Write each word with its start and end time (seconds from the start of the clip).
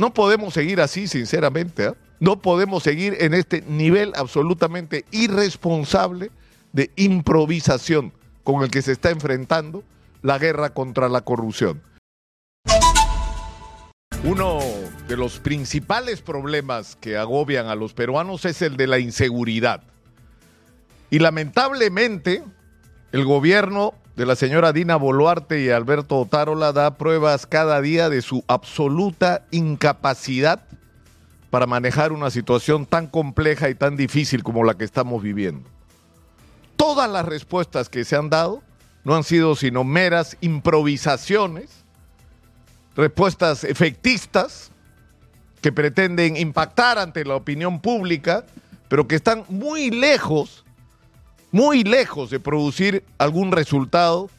No 0.00 0.14
podemos 0.14 0.54
seguir 0.54 0.80
así, 0.80 1.06
sinceramente. 1.06 1.88
¿eh? 1.88 1.92
No 2.20 2.40
podemos 2.40 2.82
seguir 2.82 3.18
en 3.20 3.34
este 3.34 3.60
nivel 3.60 4.14
absolutamente 4.16 5.04
irresponsable 5.10 6.30
de 6.72 6.90
improvisación 6.96 8.10
con 8.42 8.62
el 8.62 8.70
que 8.70 8.80
se 8.80 8.92
está 8.92 9.10
enfrentando 9.10 9.84
la 10.22 10.38
guerra 10.38 10.72
contra 10.72 11.10
la 11.10 11.20
corrupción. 11.20 11.82
Uno 14.24 14.60
de 15.06 15.18
los 15.18 15.38
principales 15.38 16.22
problemas 16.22 16.96
que 16.96 17.18
agobian 17.18 17.66
a 17.66 17.74
los 17.74 17.92
peruanos 17.92 18.46
es 18.46 18.62
el 18.62 18.78
de 18.78 18.86
la 18.86 19.00
inseguridad. 19.00 19.82
Y 21.10 21.18
lamentablemente, 21.18 22.42
el 23.12 23.26
gobierno 23.26 23.92
de 24.16 24.26
la 24.26 24.36
señora 24.36 24.72
Dina 24.72 24.96
Boluarte 24.96 25.60
y 25.62 25.70
Alberto 25.70 26.18
Otárola 26.18 26.72
da 26.72 26.96
pruebas 26.96 27.46
cada 27.46 27.80
día 27.80 28.08
de 28.08 28.22
su 28.22 28.44
absoluta 28.48 29.46
incapacidad 29.50 30.62
para 31.50 31.66
manejar 31.66 32.12
una 32.12 32.30
situación 32.30 32.86
tan 32.86 33.06
compleja 33.06 33.70
y 33.70 33.74
tan 33.74 33.96
difícil 33.96 34.42
como 34.42 34.64
la 34.64 34.74
que 34.74 34.84
estamos 34.84 35.22
viviendo. 35.22 35.68
Todas 36.76 37.10
las 37.10 37.24
respuestas 37.24 37.88
que 37.88 38.04
se 38.04 38.16
han 38.16 38.30
dado 38.30 38.62
no 39.04 39.14
han 39.14 39.24
sido 39.24 39.56
sino 39.56 39.84
meras 39.84 40.36
improvisaciones 40.40 41.80
respuestas 42.96 43.64
efectistas 43.64 44.70
que 45.60 45.72
pretenden 45.72 46.36
impactar 46.36 46.98
ante 46.98 47.24
la 47.24 47.36
opinión 47.36 47.80
pública, 47.80 48.44
pero 48.88 49.06
que 49.06 49.16
están 49.16 49.44
muy 49.48 49.90
lejos, 49.90 50.64
muy 51.52 51.84
lejos 51.84 52.30
de 52.30 52.40
producir 52.40 53.04
algún 53.18 53.52
resultado 53.52 54.30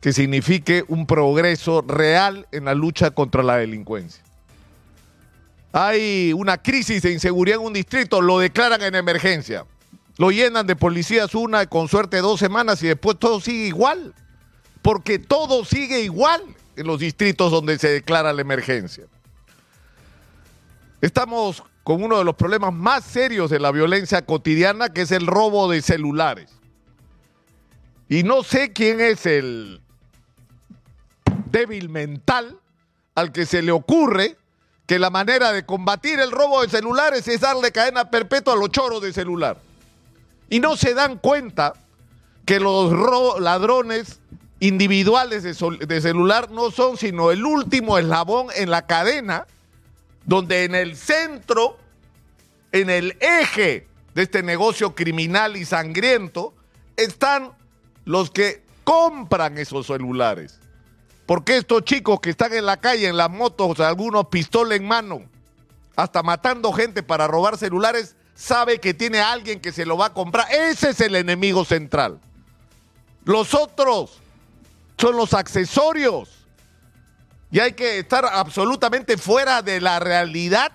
que 0.00 0.12
signifique 0.12 0.84
un 0.88 1.06
progreso 1.06 1.82
real 1.82 2.46
en 2.52 2.66
la 2.66 2.74
lucha 2.74 3.10
contra 3.10 3.42
la 3.42 3.56
delincuencia. 3.56 4.22
Hay 5.72 6.32
una 6.32 6.58
crisis 6.58 7.02
de 7.02 7.12
inseguridad 7.12 7.60
en 7.60 7.66
un 7.66 7.72
distrito, 7.72 8.20
lo 8.20 8.38
declaran 8.38 8.82
en 8.82 8.94
emergencia. 8.94 9.66
Lo 10.16 10.30
llenan 10.30 10.66
de 10.66 10.74
policías 10.76 11.34
una, 11.34 11.66
con 11.66 11.88
suerte 11.88 12.18
dos 12.18 12.40
semanas 12.40 12.82
y 12.82 12.88
después 12.88 13.18
todo 13.18 13.40
sigue 13.40 13.66
igual. 13.66 14.14
Porque 14.82 15.18
todo 15.18 15.64
sigue 15.64 16.00
igual 16.00 16.42
en 16.76 16.86
los 16.86 17.00
distritos 17.00 17.52
donde 17.52 17.78
se 17.78 17.88
declara 17.88 18.32
la 18.32 18.40
emergencia. 18.40 19.04
Estamos 21.00 21.62
con 21.88 22.02
uno 22.02 22.18
de 22.18 22.24
los 22.24 22.34
problemas 22.34 22.74
más 22.74 23.02
serios 23.02 23.48
de 23.48 23.58
la 23.58 23.72
violencia 23.72 24.20
cotidiana, 24.20 24.92
que 24.92 25.00
es 25.00 25.10
el 25.10 25.26
robo 25.26 25.70
de 25.70 25.80
celulares. 25.80 26.50
Y 28.10 28.24
no 28.24 28.42
sé 28.42 28.74
quién 28.74 29.00
es 29.00 29.24
el 29.24 29.80
débil 31.50 31.88
mental 31.88 32.58
al 33.14 33.32
que 33.32 33.46
se 33.46 33.62
le 33.62 33.72
ocurre 33.72 34.36
que 34.84 34.98
la 34.98 35.08
manera 35.08 35.50
de 35.50 35.64
combatir 35.64 36.20
el 36.20 36.30
robo 36.30 36.60
de 36.60 36.68
celulares 36.68 37.26
es 37.26 37.40
darle 37.40 37.72
cadena 37.72 38.10
perpetua 38.10 38.52
a 38.52 38.58
los 38.58 38.68
choros 38.68 39.00
de 39.00 39.14
celular. 39.14 39.56
Y 40.50 40.60
no 40.60 40.76
se 40.76 40.92
dan 40.92 41.16
cuenta 41.16 41.72
que 42.44 42.60
los 42.60 42.92
ladrones 43.40 44.20
individuales 44.60 45.42
de, 45.42 46.00
celular 46.02 46.50
no 46.50 46.70
son 46.70 46.98
sino 46.98 47.30
el 47.30 47.46
último 47.46 47.96
eslabón 47.96 48.48
en 48.56 48.70
la 48.70 48.86
cadena, 48.86 49.46
donde 50.28 50.64
en 50.64 50.74
el 50.74 50.94
centro, 50.94 51.78
en 52.70 52.90
el 52.90 53.16
eje 53.18 53.88
de 54.14 54.22
este 54.22 54.42
negocio 54.42 54.94
criminal 54.94 55.56
y 55.56 55.64
sangriento, 55.64 56.54
están 56.98 57.52
los 58.04 58.30
que 58.30 58.62
compran 58.84 59.56
esos 59.56 59.86
celulares. 59.86 60.60
Porque 61.24 61.56
estos 61.56 61.82
chicos 61.84 62.20
que 62.20 62.28
están 62.28 62.52
en 62.52 62.66
la 62.66 62.76
calle, 62.76 63.08
en 63.08 63.16
las 63.16 63.30
motos, 63.30 63.80
algunos 63.80 64.28
pistola 64.28 64.74
en 64.74 64.86
mano, 64.86 65.22
hasta 65.96 66.22
matando 66.22 66.74
gente 66.74 67.02
para 67.02 67.26
robar 67.26 67.56
celulares, 67.56 68.14
sabe 68.34 68.80
que 68.80 68.92
tiene 68.92 69.20
alguien 69.20 69.60
que 69.60 69.72
se 69.72 69.86
lo 69.86 69.96
va 69.96 70.06
a 70.06 70.12
comprar. 70.12 70.52
Ese 70.52 70.90
es 70.90 71.00
el 71.00 71.16
enemigo 71.16 71.64
central. 71.64 72.20
Los 73.24 73.54
otros 73.54 74.18
son 74.98 75.16
los 75.16 75.32
accesorios. 75.32 76.37
Y 77.50 77.60
hay 77.60 77.72
que 77.72 77.98
estar 77.98 78.24
absolutamente 78.24 79.16
fuera 79.16 79.62
de 79.62 79.80
la 79.80 79.98
realidad 80.00 80.72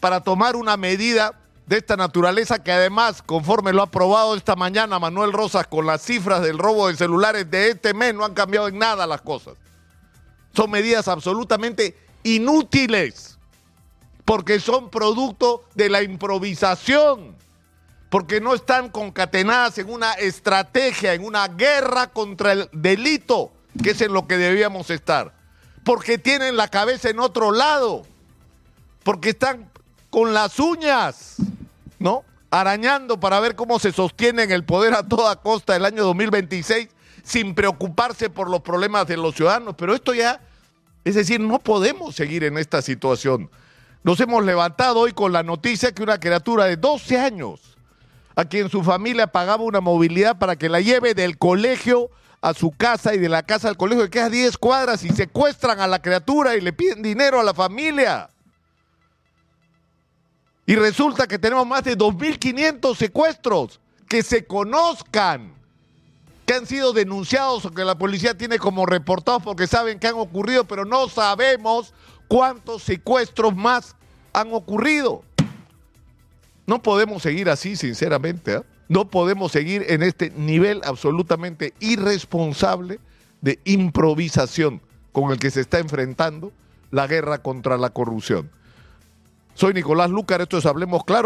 para 0.00 0.20
tomar 0.20 0.56
una 0.56 0.76
medida 0.76 1.40
de 1.66 1.78
esta 1.78 1.96
naturaleza 1.96 2.62
que 2.62 2.72
además, 2.72 3.22
conforme 3.22 3.72
lo 3.72 3.80
ha 3.80 3.86
aprobado 3.86 4.36
esta 4.36 4.54
mañana 4.54 4.98
Manuel 4.98 5.32
Rosas 5.32 5.66
con 5.66 5.86
las 5.86 6.02
cifras 6.02 6.42
del 6.42 6.58
robo 6.58 6.88
de 6.88 6.96
celulares 6.96 7.50
de 7.50 7.70
este 7.70 7.94
mes, 7.94 8.14
no 8.14 8.24
han 8.24 8.34
cambiado 8.34 8.68
en 8.68 8.78
nada 8.78 9.06
las 9.06 9.22
cosas. 9.22 9.54
Son 10.54 10.70
medidas 10.70 11.08
absolutamente 11.08 11.96
inútiles 12.22 13.38
porque 14.26 14.60
son 14.60 14.90
producto 14.90 15.64
de 15.74 15.88
la 15.88 16.02
improvisación 16.02 17.34
porque 18.14 18.40
no 18.40 18.54
están 18.54 18.90
concatenadas 18.90 19.78
en 19.78 19.90
una 19.90 20.12
estrategia, 20.12 21.14
en 21.14 21.24
una 21.24 21.48
guerra 21.48 22.12
contra 22.12 22.52
el 22.52 22.68
delito, 22.70 23.52
que 23.82 23.90
es 23.90 24.00
en 24.02 24.12
lo 24.12 24.28
que 24.28 24.36
debíamos 24.36 24.88
estar, 24.90 25.34
porque 25.84 26.18
tienen 26.18 26.56
la 26.56 26.68
cabeza 26.68 27.10
en 27.10 27.20
otro 27.20 27.52
lado, 27.52 28.04
porque 29.02 29.30
están 29.30 29.70
con 30.10 30.32
las 30.32 30.58
uñas, 30.58 31.36
¿no? 31.98 32.24
Arañando 32.50 33.20
para 33.20 33.40
ver 33.40 33.54
cómo 33.54 33.78
se 33.78 33.92
sostienen 33.92 34.50
el 34.50 34.64
poder 34.64 34.94
a 34.94 35.06
toda 35.06 35.36
costa 35.36 35.76
el 35.76 35.84
año 35.84 36.04
2026 36.04 36.88
sin 37.22 37.54
preocuparse 37.54 38.30
por 38.30 38.48
los 38.48 38.60
problemas 38.60 39.06
de 39.06 39.16
los 39.16 39.34
ciudadanos. 39.34 39.74
Pero 39.76 39.94
esto 39.94 40.14
ya, 40.14 40.40
es 41.04 41.14
decir, 41.14 41.40
no 41.40 41.58
podemos 41.58 42.14
seguir 42.14 42.44
en 42.44 42.58
esta 42.58 42.80
situación. 42.80 43.50
Nos 44.04 44.20
hemos 44.20 44.44
levantado 44.44 45.00
hoy 45.00 45.12
con 45.12 45.32
la 45.32 45.42
noticia 45.42 45.92
que 45.92 46.02
una 46.02 46.20
criatura 46.20 46.66
de 46.66 46.76
12 46.76 47.18
años 47.18 47.60
a 48.36 48.44
quien 48.44 48.68
su 48.68 48.82
familia 48.82 49.28
pagaba 49.28 49.62
una 49.62 49.80
movilidad 49.80 50.38
para 50.38 50.56
que 50.56 50.68
la 50.68 50.80
lleve 50.80 51.14
del 51.14 51.38
colegio 51.38 52.10
a 52.44 52.52
su 52.52 52.72
casa 52.72 53.14
y 53.14 53.18
de 53.18 53.30
la 53.30 53.42
casa 53.42 53.70
al 53.70 53.78
colegio, 53.78 54.04
que 54.04 54.10
queda 54.10 54.28
10 54.28 54.58
cuadras 54.58 55.02
y 55.02 55.08
secuestran 55.08 55.80
a 55.80 55.86
la 55.86 56.02
criatura 56.02 56.54
y 56.54 56.60
le 56.60 56.74
piden 56.74 57.00
dinero 57.00 57.40
a 57.40 57.42
la 57.42 57.54
familia. 57.54 58.28
Y 60.66 60.74
resulta 60.76 61.26
que 61.26 61.38
tenemos 61.38 61.66
más 61.66 61.84
de 61.84 61.96
2.500 61.96 62.96
secuestros 62.96 63.80
que 64.06 64.22
se 64.22 64.44
conozcan, 64.44 65.54
que 66.44 66.52
han 66.52 66.66
sido 66.66 66.92
denunciados 66.92 67.64
o 67.64 67.70
que 67.70 67.82
la 67.82 67.96
policía 67.96 68.36
tiene 68.36 68.58
como 68.58 68.84
reportados 68.84 69.42
porque 69.42 69.66
saben 69.66 69.98
que 69.98 70.08
han 70.08 70.16
ocurrido, 70.16 70.64
pero 70.66 70.84
no 70.84 71.08
sabemos 71.08 71.94
cuántos 72.28 72.82
secuestros 72.82 73.56
más 73.56 73.96
han 74.34 74.52
ocurrido. 74.52 75.22
No 76.66 76.82
podemos 76.82 77.22
seguir 77.22 77.48
así, 77.48 77.74
sinceramente. 77.74 78.56
¿eh? 78.56 78.62
No 78.88 79.10
podemos 79.10 79.52
seguir 79.52 79.86
en 79.88 80.02
este 80.02 80.30
nivel 80.30 80.80
absolutamente 80.84 81.72
irresponsable 81.80 83.00
de 83.40 83.58
improvisación 83.64 84.80
con 85.12 85.30
el 85.30 85.38
que 85.38 85.50
se 85.50 85.60
está 85.60 85.78
enfrentando 85.78 86.52
la 86.90 87.06
guerra 87.06 87.38
contra 87.38 87.78
la 87.78 87.90
corrupción. 87.90 88.50
Soy 89.54 89.72
Nicolás 89.72 90.10
Lucar, 90.10 90.40
esto 90.40 90.58
es 90.58 90.66
Hablemos 90.66 91.04
Claro. 91.04 91.22